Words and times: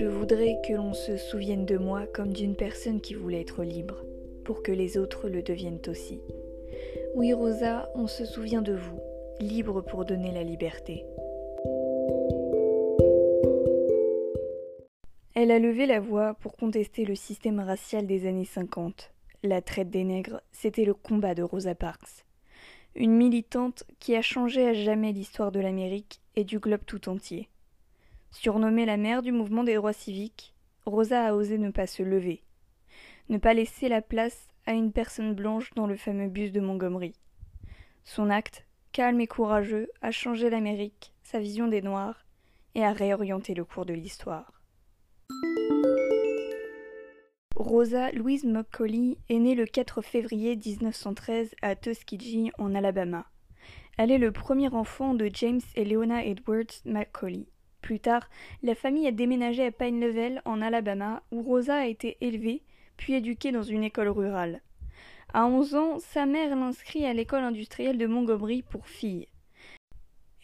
Je 0.00 0.06
voudrais 0.06 0.56
que 0.66 0.72
l'on 0.72 0.94
se 0.94 1.18
souvienne 1.18 1.66
de 1.66 1.76
moi 1.76 2.06
comme 2.06 2.32
d'une 2.32 2.56
personne 2.56 3.02
qui 3.02 3.12
voulait 3.12 3.42
être 3.42 3.62
libre, 3.62 3.96
pour 4.46 4.62
que 4.62 4.72
les 4.72 4.96
autres 4.96 5.28
le 5.28 5.42
deviennent 5.42 5.82
aussi. 5.88 6.22
Oui, 7.14 7.34
Rosa, 7.34 7.90
on 7.94 8.06
se 8.06 8.24
souvient 8.24 8.62
de 8.62 8.72
vous, 8.72 8.98
libre 9.40 9.82
pour 9.82 10.06
donner 10.06 10.32
la 10.32 10.42
liberté. 10.42 11.04
Elle 15.34 15.50
a 15.50 15.58
levé 15.58 15.84
la 15.84 16.00
voix 16.00 16.32
pour 16.32 16.56
contester 16.56 17.04
le 17.04 17.14
système 17.14 17.60
racial 17.60 18.06
des 18.06 18.26
années 18.26 18.46
50. 18.46 19.12
La 19.42 19.60
traite 19.60 19.90
des 19.90 20.04
nègres, 20.04 20.40
c'était 20.50 20.86
le 20.86 20.94
combat 20.94 21.34
de 21.34 21.42
Rosa 21.42 21.74
Parks. 21.74 22.24
Une 22.94 23.12
militante 23.12 23.84
qui 23.98 24.16
a 24.16 24.22
changé 24.22 24.66
à 24.66 24.72
jamais 24.72 25.12
l'histoire 25.12 25.52
de 25.52 25.60
l'Amérique 25.60 26.22
et 26.36 26.44
du 26.44 26.58
globe 26.58 26.86
tout 26.86 27.10
entier. 27.10 27.50
Surnommée 28.30 28.86
la 28.86 28.96
mère 28.96 29.22
du 29.22 29.32
mouvement 29.32 29.64
des 29.64 29.74
droits 29.74 29.92
civiques, 29.92 30.54
Rosa 30.86 31.26
a 31.26 31.34
osé 31.34 31.58
ne 31.58 31.70
pas 31.70 31.86
se 31.86 32.02
lever, 32.02 32.42
ne 33.28 33.38
pas 33.38 33.54
laisser 33.54 33.88
la 33.88 34.02
place 34.02 34.48
à 34.66 34.72
une 34.72 34.92
personne 34.92 35.34
blanche 35.34 35.74
dans 35.74 35.86
le 35.86 35.96
fameux 35.96 36.28
bus 36.28 36.52
de 36.52 36.60
Montgomery. 36.60 37.12
Son 38.04 38.30
acte, 38.30 38.66
calme 38.92 39.20
et 39.20 39.26
courageux, 39.26 39.88
a 40.00 40.10
changé 40.10 40.48
l'Amérique, 40.48 41.12
sa 41.22 41.40
vision 41.40 41.66
des 41.66 41.82
Noirs, 41.82 42.24
et 42.76 42.84
a 42.84 42.92
réorienté 42.92 43.54
le 43.54 43.64
cours 43.64 43.84
de 43.84 43.94
l'histoire. 43.94 44.52
Rosa 47.56 48.10
Louise 48.12 48.44
McCauley 48.44 49.18
est 49.28 49.38
née 49.38 49.54
le 49.54 49.66
4 49.66 50.02
février 50.02 50.56
1913 50.56 51.54
à 51.62 51.76
Tuskegee, 51.76 52.52
en 52.58 52.74
Alabama. 52.74 53.26
Elle 53.98 54.10
est 54.12 54.18
le 54.18 54.32
premier 54.32 54.72
enfant 54.72 55.14
de 55.14 55.28
James 55.34 55.60
et 55.74 55.84
Leona 55.84 56.24
Edwards 56.24 56.80
McCauley. 56.84 57.46
Plus 57.90 57.98
tard, 57.98 58.30
la 58.62 58.76
famille 58.76 59.08
a 59.08 59.10
déménagé 59.10 59.66
à 59.66 59.72
Pine 59.72 60.00
Level, 60.00 60.42
en 60.44 60.62
Alabama, 60.62 61.24
où 61.32 61.42
Rosa 61.42 61.74
a 61.74 61.86
été 61.86 62.16
élevée, 62.20 62.62
puis 62.96 63.14
éduquée 63.14 63.50
dans 63.50 63.64
une 63.64 63.82
école 63.82 64.10
rurale. 64.10 64.60
À 65.34 65.44
11 65.44 65.74
ans, 65.74 65.98
sa 65.98 66.24
mère 66.24 66.54
l'inscrit 66.54 67.04
à 67.04 67.12
l'école 67.12 67.42
industrielle 67.42 67.98
de 67.98 68.06
Montgomery 68.06 68.62
pour 68.62 68.86
filles. 68.86 69.26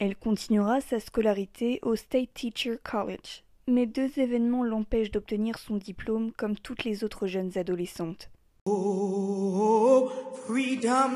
Elle 0.00 0.16
continuera 0.16 0.80
sa 0.80 0.98
scolarité 0.98 1.78
au 1.82 1.94
State 1.94 2.34
Teacher 2.34 2.78
College, 2.82 3.44
mais 3.68 3.86
deux 3.86 4.18
événements 4.18 4.64
l'empêchent 4.64 5.12
d'obtenir 5.12 5.58
son 5.58 5.76
diplôme 5.76 6.32
comme 6.32 6.56
toutes 6.56 6.82
les 6.82 7.04
autres 7.04 7.28
jeunes 7.28 7.56
adolescentes. 7.56 8.28
Oh, 8.64 10.10
freedom. 10.48 11.12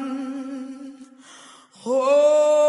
Oh, 1.84 2.59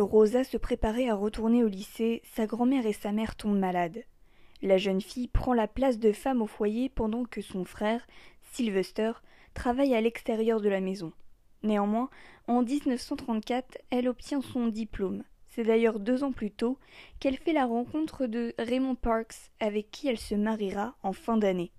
Rosa 0.00 0.44
se 0.44 0.56
préparait 0.56 1.08
à 1.08 1.14
retourner 1.14 1.64
au 1.64 1.68
lycée, 1.68 2.22
sa 2.24 2.46
grand-mère 2.46 2.86
et 2.86 2.92
sa 2.92 3.12
mère 3.12 3.36
tombent 3.36 3.58
malades. 3.58 4.04
La 4.60 4.76
jeune 4.76 5.00
fille 5.00 5.28
prend 5.28 5.54
la 5.54 5.68
place 5.68 5.98
de 5.98 6.12
femme 6.12 6.42
au 6.42 6.46
foyer 6.46 6.88
pendant 6.88 7.24
que 7.24 7.40
son 7.40 7.64
frère, 7.64 8.06
Sylvester, 8.52 9.12
travaille 9.54 9.94
à 9.94 10.00
l'extérieur 10.00 10.60
de 10.60 10.68
la 10.68 10.80
maison. 10.80 11.12
Néanmoins, 11.62 12.10
en 12.46 12.62
1934, 12.62 13.78
elle 13.90 14.08
obtient 14.08 14.40
son 14.40 14.68
diplôme. 14.68 15.24
C'est 15.46 15.64
d'ailleurs 15.64 15.98
deux 15.98 16.22
ans 16.22 16.32
plus 16.32 16.50
tôt 16.50 16.78
qu'elle 17.18 17.36
fait 17.36 17.52
la 17.52 17.66
rencontre 17.66 18.26
de 18.26 18.54
Raymond 18.58 18.94
Parks, 18.94 19.50
avec 19.58 19.90
qui 19.90 20.08
elle 20.08 20.18
se 20.18 20.34
mariera 20.34 20.96
en 21.02 21.12
fin 21.12 21.36
d'année. 21.36 21.72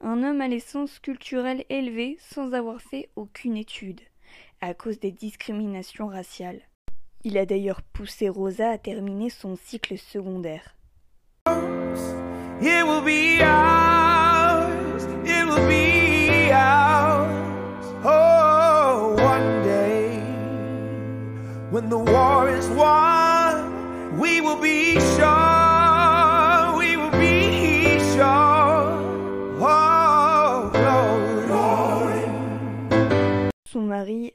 Un 0.00 0.22
homme 0.22 0.40
à 0.40 0.48
l'essence 0.48 0.98
culturelle 0.98 1.64
élevée 1.68 2.16
sans 2.18 2.52
avoir 2.52 2.80
fait 2.80 3.10
aucune 3.16 3.56
étude, 3.56 4.00
à 4.60 4.74
cause 4.74 4.98
des 4.98 5.12
discriminations 5.12 6.08
raciales. 6.08 6.62
Il 7.24 7.38
a 7.38 7.46
d'ailleurs 7.46 7.82
poussé 7.82 8.28
Rosa 8.28 8.70
à 8.70 8.78
terminer 8.78 9.30
son 9.30 9.56
cycle 9.56 9.96
secondaire. 9.96 10.74
It 12.60 12.84
will 12.84 13.02
be 13.02 13.40
ours. 13.42 15.04
It 15.24 15.46
will 15.46 15.66
be 15.68 16.50
ours. 16.52 17.86
Oh, 18.04 19.14
one 19.18 19.62
day 19.62 20.18
when 21.70 21.88
the 21.88 21.98
war 21.98 22.48
is 22.48 22.68
won, 22.70 24.18
we 24.18 24.40
will 24.40 24.60
be 24.60 24.98
sure. 25.16 25.41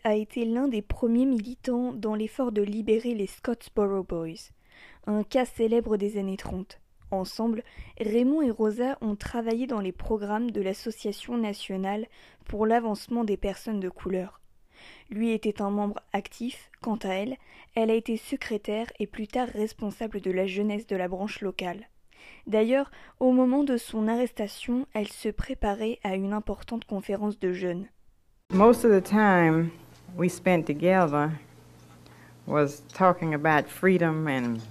A 0.05 0.15
été 0.15 0.45
l'un 0.45 0.69
des 0.69 0.81
premiers 0.81 1.25
militants 1.25 1.91
dans 1.91 2.15
l'effort 2.15 2.53
de 2.53 2.61
libérer 2.61 3.13
les 3.13 3.27
Scottsboro 3.27 4.01
Boys, 4.01 4.51
un 5.07 5.23
cas 5.23 5.43
célèbre 5.43 5.97
des 5.97 6.17
années 6.17 6.37
30. 6.37 6.79
Ensemble, 7.11 7.63
Raymond 7.99 8.41
et 8.41 8.49
Rosa 8.49 8.97
ont 9.01 9.17
travaillé 9.17 9.67
dans 9.67 9.81
les 9.81 9.91
programmes 9.91 10.51
de 10.51 10.61
l'Association 10.61 11.37
nationale 11.37 12.07
pour 12.45 12.65
l'avancement 12.65 13.25
des 13.25 13.35
personnes 13.35 13.81
de 13.81 13.89
couleur. 13.89 14.39
Lui 15.09 15.31
était 15.31 15.61
un 15.61 15.69
membre 15.69 15.99
actif, 16.13 16.71
quant 16.81 16.99
à 17.03 17.09
elle, 17.09 17.35
elle 17.75 17.91
a 17.91 17.95
été 17.95 18.15
secrétaire 18.15 18.87
et 18.99 19.07
plus 19.07 19.27
tard 19.27 19.49
responsable 19.49 20.21
de 20.21 20.31
la 20.31 20.47
jeunesse 20.47 20.87
de 20.87 20.95
la 20.95 21.09
branche 21.09 21.41
locale. 21.41 21.89
D'ailleurs, 22.45 22.89
au 23.19 23.33
moment 23.33 23.65
de 23.65 23.75
son 23.75 24.07
arrestation, 24.07 24.87
elle 24.93 25.09
se 25.09 25.27
préparait 25.27 25.99
à 26.03 26.15
une 26.15 26.31
importante 26.31 26.85
conférence 26.85 27.37
de 27.37 27.51
jeunes. 27.51 27.87
Most 28.53 28.85
of 28.85 28.91
the 28.91 29.01
time 29.01 29.71
we 30.15 30.29
spent 30.29 30.65
together 30.65 31.37
was 32.45 32.81
talking 32.93 33.33
about 33.33 33.69
freedom 33.69 34.27
and 34.27 34.61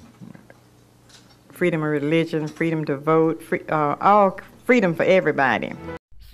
freedom 1.53 1.83
of 1.83 1.91
religion, 1.91 2.49
freedom 2.49 2.87
to 2.87 2.97
vote, 2.97 3.43
free, 3.43 3.61
uh, 3.69 3.97
all 4.01 4.41
freedom 4.65 4.95
for 4.95 5.05
everybody. 5.05 5.73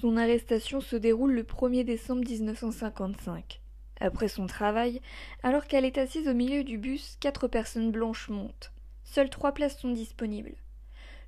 Son 0.00 0.16
arrestation 0.16 0.80
se 0.80 0.96
déroule 0.96 1.32
le 1.32 1.42
1er 1.42 1.84
décembre 1.84 2.22
1955. 2.24 3.60
Après 4.00 4.28
son 4.28 4.46
travail, 4.46 5.02
alors 5.42 5.66
qu'elle 5.66 5.84
est 5.84 5.98
assise 5.98 6.28
au 6.28 6.34
milieu 6.34 6.62
du 6.62 6.78
bus, 6.78 7.16
quatre 7.20 7.48
personnes 7.48 7.90
blanches 7.90 8.28
montent. 8.28 8.72
Seules 9.02 9.30
trois 9.30 9.52
places 9.52 9.78
sont 9.78 9.92
disponibles. 9.92 10.54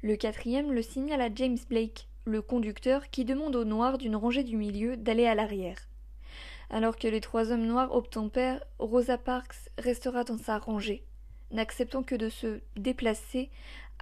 Le 0.01 0.15
quatrième 0.15 0.73
le 0.73 0.81
signale 0.81 1.21
à 1.21 1.29
James 1.35 1.59
Blake, 1.69 2.09
le 2.25 2.41
conducteur, 2.41 3.11
qui 3.11 3.25
demande 3.25 3.57
aux 3.57 3.65
noirs 3.65 3.99
d'une 3.99 4.17
rangée 4.17 4.45
du 4.45 4.57
milieu 4.57 4.97
d'aller 4.97 5.27
à 5.27 5.35
l'arrière. 5.35 5.89
Alors 6.71 6.97
que 6.97 7.09
les 7.09 7.21
trois 7.21 7.53
hommes 7.53 7.67
noirs 7.67 7.95
obtempèrent, 7.95 8.63
Rosa 8.79 9.19
Parks 9.19 9.71
restera 9.79 10.25
dans 10.25 10.39
sa 10.39 10.59
rangée, 10.59 11.05
n'acceptant 11.51 12.03
que 12.03 12.15
de 12.15 12.29
se 12.29 12.61
déplacer 12.77 13.51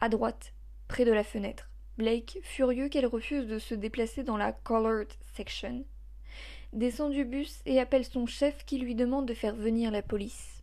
à 0.01 0.09
droite, 0.09 0.53
près 0.89 1.05
de 1.05 1.13
la 1.13 1.25
fenêtre. 1.25 1.69
Blake, 1.99 2.39
furieux 2.43 2.89
qu'elle 2.89 3.07
refuse 3.07 3.47
de 3.47 3.59
se 3.59 3.75
déplacer 3.75 4.23
dans 4.23 4.37
la 4.37 4.53
colored 4.53 5.13
section, 5.35 5.85
descend 6.73 7.13
du 7.13 7.25
bus 7.25 7.61
et 7.67 7.81
appelle 7.81 8.05
son 8.05 8.27
chef 8.27 8.65
qui 8.65 8.79
lui 8.79 8.95
demande 8.95 9.27
de 9.27 9.35
faire 9.35 9.55
venir 9.55 9.91
la 9.91 10.03
police. 10.03 10.63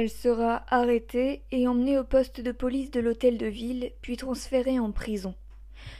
Elle 0.00 0.08
sera 0.08 0.64
arrêtée 0.68 1.42
et 1.50 1.68
emmenée 1.68 1.98
au 1.98 2.04
poste 2.04 2.40
de 2.40 2.52
police 2.52 2.90
de 2.90 3.00
l'hôtel 3.00 3.36
de 3.36 3.44
ville, 3.44 3.92
puis 4.00 4.16
transférée 4.16 4.78
en 4.78 4.92
prison. 4.92 5.34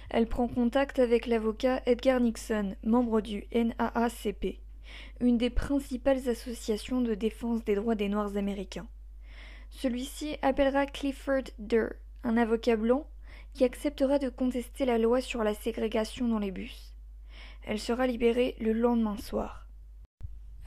Elle 0.08 0.26
prend 0.26 0.49
contact 0.49 0.99
avec 0.99 1.26
l'avocat 1.26 1.82
Edgar 1.85 2.19
Nixon, 2.19 2.76
membre 2.82 3.20
du 3.20 3.44
NAACP, 3.52 4.58
une 5.20 5.37
des 5.37 5.50
principales 5.50 6.31
associations 6.31 7.02
de 7.02 7.12
défense 7.12 7.62
des 7.62 7.75
droits 7.75 7.94
des 7.94 8.08
Noirs 8.08 8.38
américains. 8.38 8.88
Celui-ci 9.69 10.38
appellera 10.41 10.87
Clifford 10.87 11.50
Durr, 11.58 11.93
un 12.25 12.38
avocat 12.38 12.76
blanc 12.76 13.06
qui 13.53 13.64
acceptera 13.64 14.19
de 14.19 14.31
contester 14.31 14.87
la 14.87 14.96
loi 14.96 15.20
sur 15.20 15.44
la 15.44 15.53
ségrégation 15.53 16.26
dans 16.26 16.38
les 16.38 16.53
bus. 16.53 16.94
Elle 17.67 17.79
sera 17.79 18.06
libérée 18.06 18.56
le 18.61 18.73
lendemain 18.73 19.19
soir. 19.19 19.67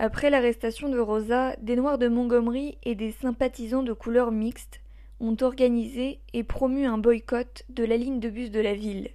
Après 0.05 0.29
l'arrestation 0.29 0.89
de 0.89 1.00
Rosa, 1.00 1.55
des 1.61 1.77
Noirs 1.77 1.97
de 1.97 2.09
Montgomery 2.09 2.77
et 2.83 2.94
des 2.94 3.13
sympathisants 3.13 3.83
de 3.83 3.94
couleur 3.94 4.33
mixte 4.33 4.81
ont 5.21 5.38
organisé 5.39 6.19
et 6.33 6.44
promu 6.44 6.85
un 6.85 6.97
boycott 6.97 7.63
de 7.69 7.85
la 7.85 7.95
ligne 7.95 8.19
de 8.19 8.29
bus 8.29 8.51
de 8.51 8.59
la 8.59 8.73
ville, 8.73 9.11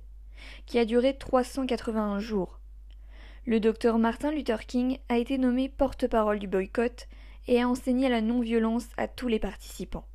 qui 0.65 0.79
a 0.79 0.87
duré 0.87 1.19
381 1.19 2.21
jours. 2.21 2.59
Le 3.45 3.61
docteur 3.61 3.99
Martin 3.99 4.31
Luther 4.31 4.65
King 4.65 4.97
a 5.11 5.19
été 5.19 5.37
nommé 5.37 5.69
porte-parole 5.69 6.39
du 6.39 6.49
boycott 6.49 7.07
et 7.49 7.61
a 7.61 7.69
enseigné 7.69 8.09
la 8.09 8.23
non-violence 8.23 8.89
à 8.97 9.09
tous 9.09 9.29
les 9.29 9.39
participants. 9.39 10.07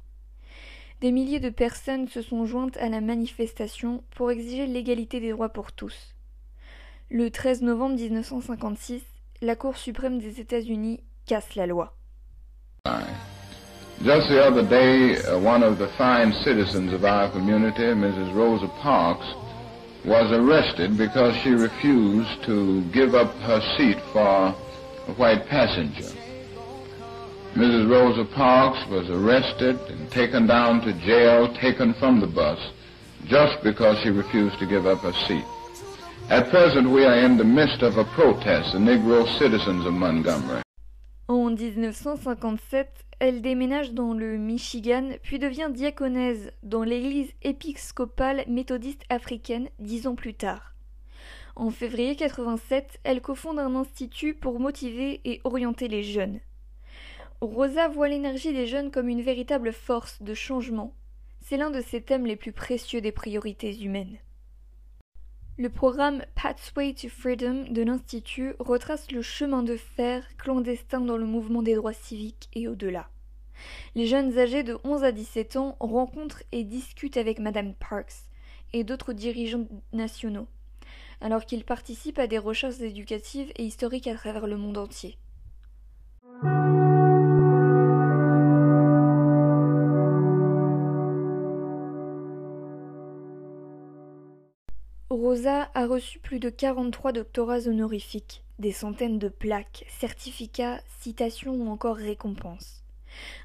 des 1.01 1.11
milliers 1.11 1.39
de 1.39 1.51
personnes 1.51 2.07
se 2.07 2.23
sont 2.23 2.47
jointes 2.47 2.77
à 2.77 2.89
la 2.89 2.99
manifestation 2.99 4.03
pour 4.15 4.31
exiger 4.31 4.65
l'égalité 4.65 5.19
des 5.19 5.33
droits 5.33 5.49
pour 5.49 5.71
tous. 5.71 6.15
Le 7.11 7.29
13 7.29 7.61
novembre 7.61 7.95
1956, 7.95 9.03
la 9.44 9.56
Cour 9.56 9.78
suprême 9.78 10.19
des 10.19 10.40
États-Unis 10.40 11.01
casse 11.25 11.56
la 11.56 11.68
loi. 11.68 11.94
Just 14.01 14.28
the 14.30 14.44
other 14.44 14.63
day, 14.63 15.18
uh, 15.18 15.38
one 15.40 15.63
of 15.63 15.78
the 15.78 15.88
fine 15.98 16.34
citizens 16.44 16.92
of 16.92 17.06
our 17.06 17.30
community, 17.31 17.84
Mrs. 17.84 18.34
Rosa 18.36 18.68
Parks, 18.81 19.25
was 20.04 20.31
arrested 20.31 20.98
because 20.98 21.36
she 21.38 21.51
refused 21.51 22.44
to 22.44 22.84
give 22.92 23.16
up 23.16 23.34
her 23.42 23.62
seat 23.78 23.98
for 24.12 24.54
a 25.07 25.13
white 25.16 25.45
passenger. 25.48 26.10
Mrs. 27.56 27.90
Rosa 27.90 28.25
Parks 28.34 28.86
was 28.90 29.10
arrested 29.10 29.80
and 29.90 30.10
taken 30.12 30.48
down 30.48 30.81
to 30.81 30.94
jail, 31.06 31.54
taken 31.54 31.94
from 31.94 32.19
the 32.19 32.28
bus, 32.28 32.60
just 33.25 33.63
because 33.63 33.98
she 34.00 34.10
refused 34.10 34.57
to 34.60 34.66
give 34.66 34.86
up 34.86 35.00
her 35.00 35.13
seat. 35.28 35.45
At 36.29 36.43
present, 36.49 36.87
we 36.87 37.03
are 37.03 37.19
in 37.19 37.35
the 37.35 37.43
midst 37.43 37.83
of 37.83 37.97
a 37.97 38.05
protest, 38.05 38.71
the 38.71 38.79
Negro 38.79 39.27
citizens 39.37 39.85
of 39.85 39.93
Montgomery. 39.93 40.61
En 41.27 41.49
1957, 41.49 42.87
elle 43.19 43.41
déménage 43.41 43.91
dans 43.91 44.13
le 44.13 44.37
Michigan, 44.37 45.09
puis 45.21 45.37
devient 45.37 45.69
diaconèse 45.69 46.53
dans 46.63 46.83
l'église 46.83 47.33
épiscopale 47.41 48.45
méthodiste 48.47 49.03
africaine 49.09 49.67
dix 49.79 50.07
ans 50.07 50.15
plus 50.15 50.33
tard. 50.33 50.73
En 51.57 51.71
février 51.71 52.15
87, 52.15 53.01
elle 53.03 53.21
cofonde 53.21 53.59
un 53.59 53.75
institut 53.75 54.33
pour 54.33 54.61
motiver 54.61 55.19
et 55.25 55.41
orienter 55.43 55.89
les 55.89 56.03
jeunes. 56.03 56.39
Rosa 57.41 57.89
voit 57.89 58.07
l'énergie 58.07 58.53
des 58.53 58.65
jeunes 58.65 58.91
comme 58.91 59.09
une 59.09 59.21
véritable 59.21 59.73
force 59.73 60.21
de 60.21 60.33
changement. 60.33 60.93
C'est 61.41 61.57
l'un 61.57 61.69
de 61.69 61.81
ses 61.81 62.01
thèmes 62.01 62.25
les 62.25 62.37
plus 62.37 62.53
précieux 62.53 63.01
des 63.01 63.11
priorités 63.11 63.77
humaines. 63.83 64.17
Le 65.55 65.69
programme 65.69 66.25
Pathway 66.33 66.95
to 66.95 67.09
Freedom 67.09 67.65
de 67.69 67.83
l'Institut 67.83 68.55
retrace 68.57 69.11
le 69.11 69.21
chemin 69.21 69.61
de 69.61 69.77
fer 69.77 70.25
clandestin 70.38 71.01
dans 71.01 71.15
le 71.15 71.27
mouvement 71.27 71.61
des 71.61 71.75
droits 71.75 71.94
civiques 71.94 72.50
et 72.55 72.67
au-delà. 72.67 73.07
Les 73.94 74.07
jeunes 74.07 74.39
âgés 74.39 74.63
de 74.63 74.79
11 74.83 75.03
à 75.03 75.11
17 75.11 75.57
ans 75.57 75.77
rencontrent 75.79 76.41
et 76.51 76.63
discutent 76.63 77.17
avec 77.17 77.38
Madame 77.38 77.75
Parks 77.75 78.25
et 78.73 78.83
d'autres 78.83 79.13
dirigeants 79.13 79.67
nationaux, 79.91 80.47
alors 81.21 81.45
qu'ils 81.45 81.65
participent 81.65 82.17
à 82.17 82.25
des 82.25 82.39
recherches 82.39 82.81
éducatives 82.81 83.51
et 83.56 83.63
historiques 83.63 84.07
à 84.07 84.15
travers 84.15 84.47
le 84.47 84.57
monde 84.57 84.79
entier. 84.79 85.19
Rosa 95.15 95.69
a 95.74 95.86
reçu 95.86 96.19
plus 96.19 96.39
de 96.39 96.50
43 96.50 97.12
doctorats 97.12 97.68
honorifiques, 97.68 98.44
des 98.60 98.71
centaines 98.71 99.19
de 99.19 99.30
plaques, 99.30 99.86
certificats, 100.00 100.81
citations 101.00 101.54
ou 101.54 101.68
encore 101.68 101.98
récompenses. 101.98 102.83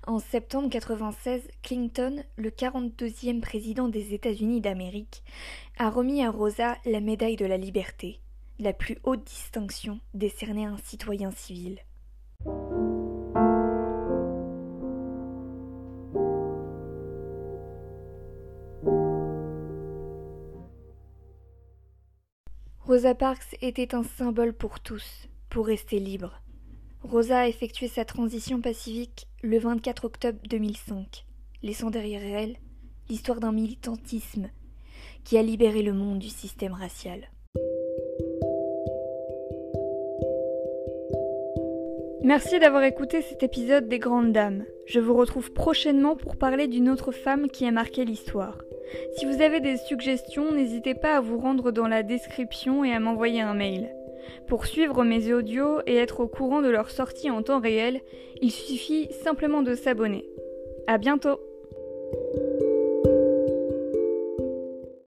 En 0.06 0.18
septembre 0.18 0.70
96, 0.70 1.42
Clinton, 1.62 2.22
le 2.36 2.50
42e 2.50 3.40
président 3.40 3.88
des 3.88 4.14
États-Unis 4.14 4.60
d'Amérique, 4.60 5.22
a 5.78 5.90
remis 5.90 6.22
à 6.24 6.30
Rosa 6.30 6.78
la 6.86 7.00
médaille 7.00 7.36
de 7.36 7.46
la 7.46 7.58
liberté, 7.58 8.20
la 8.58 8.72
plus 8.72 8.98
haute 9.02 9.24
distinction 9.24 10.00
décernée 10.14 10.66
à 10.66 10.70
un 10.70 10.78
citoyen 10.78 11.30
civil. 11.32 11.78
Rosa 22.88 23.14
Parks 23.14 23.54
était 23.60 23.94
un 23.94 24.02
symbole 24.02 24.54
pour 24.54 24.80
tous, 24.80 25.28
pour 25.50 25.66
rester 25.66 25.98
libre. 25.98 26.40
Rosa 27.02 27.40
a 27.40 27.46
effectué 27.46 27.86
sa 27.86 28.06
transition 28.06 28.62
pacifique 28.62 29.28
le 29.42 29.58
24 29.58 30.06
octobre 30.06 30.38
2005, 30.48 31.26
laissant 31.62 31.90
derrière 31.90 32.22
elle 32.22 32.56
l'histoire 33.10 33.40
d'un 33.40 33.52
militantisme 33.52 34.48
qui 35.22 35.36
a 35.36 35.42
libéré 35.42 35.82
le 35.82 35.92
monde 35.92 36.18
du 36.18 36.30
système 36.30 36.72
racial. 36.72 37.28
Merci 42.24 42.58
d'avoir 42.58 42.84
écouté 42.84 43.20
cet 43.20 43.42
épisode 43.42 43.86
des 43.88 43.98
Grandes 43.98 44.32
Dames. 44.32 44.64
Je 44.86 45.00
vous 45.00 45.12
retrouve 45.12 45.52
prochainement 45.52 46.16
pour 46.16 46.38
parler 46.38 46.68
d'une 46.68 46.88
autre 46.88 47.12
femme 47.12 47.50
qui 47.50 47.66
a 47.66 47.70
marqué 47.70 48.06
l'histoire. 48.06 48.56
Si 49.16 49.26
vous 49.26 49.42
avez 49.42 49.60
des 49.60 49.76
suggestions, 49.76 50.52
n'hésitez 50.52 50.94
pas 50.94 51.16
à 51.16 51.20
vous 51.20 51.38
rendre 51.38 51.70
dans 51.70 51.88
la 51.88 52.02
description 52.02 52.84
et 52.84 52.92
à 52.92 53.00
m'envoyer 53.00 53.40
un 53.40 53.54
mail. 53.54 53.90
Pour 54.46 54.66
suivre 54.66 55.04
mes 55.04 55.32
audios 55.32 55.80
et 55.86 55.96
être 55.96 56.20
au 56.20 56.28
courant 56.28 56.62
de 56.62 56.68
leur 56.68 56.90
sortie 56.90 57.30
en 57.30 57.42
temps 57.42 57.60
réel, 57.60 58.00
il 58.40 58.50
suffit 58.50 59.08
simplement 59.22 59.62
de 59.62 59.74
s'abonner. 59.74 60.24
À 60.86 60.98
bientôt! 60.98 61.38